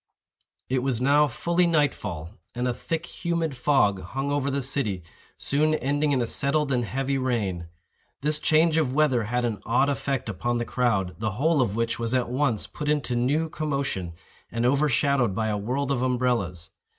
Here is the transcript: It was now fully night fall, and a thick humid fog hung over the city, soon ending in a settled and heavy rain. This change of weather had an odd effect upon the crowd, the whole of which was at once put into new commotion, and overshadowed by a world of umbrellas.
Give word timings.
It 0.67 0.81
was 0.81 0.99
now 0.99 1.27
fully 1.27 1.67
night 1.67 1.93
fall, 1.93 2.31
and 2.55 2.67
a 2.67 2.73
thick 2.73 3.05
humid 3.05 3.55
fog 3.55 4.01
hung 4.01 4.31
over 4.31 4.49
the 4.49 4.63
city, 4.63 5.03
soon 5.37 5.75
ending 5.75 6.11
in 6.11 6.23
a 6.23 6.25
settled 6.25 6.71
and 6.71 6.83
heavy 6.83 7.19
rain. 7.19 7.67
This 8.21 8.39
change 8.39 8.77
of 8.77 8.95
weather 8.95 9.25
had 9.25 9.45
an 9.45 9.61
odd 9.63 9.89
effect 9.89 10.27
upon 10.27 10.57
the 10.57 10.65
crowd, 10.65 11.13
the 11.19 11.33
whole 11.33 11.61
of 11.61 11.75
which 11.75 11.99
was 11.99 12.15
at 12.15 12.29
once 12.31 12.65
put 12.65 12.89
into 12.89 13.15
new 13.15 13.47
commotion, 13.47 14.13
and 14.51 14.65
overshadowed 14.65 15.35
by 15.35 15.49
a 15.49 15.55
world 15.57 15.91
of 15.91 16.01
umbrellas. 16.01 16.71